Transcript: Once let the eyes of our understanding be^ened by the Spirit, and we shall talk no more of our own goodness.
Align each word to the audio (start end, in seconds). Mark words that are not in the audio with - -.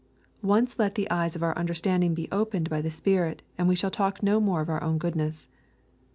Once 0.41 0.79
let 0.79 0.95
the 0.95 1.07
eyes 1.11 1.35
of 1.35 1.43
our 1.43 1.55
understanding 1.55 2.15
be^ened 2.15 2.69
by 2.69 2.81
the 2.81 2.89
Spirit, 2.89 3.43
and 3.55 3.67
we 3.67 3.75
shall 3.75 3.91
talk 3.91 4.23
no 4.23 4.39
more 4.39 4.59
of 4.61 4.67
our 4.69 4.81
own 4.83 4.97
goodness. 4.97 5.47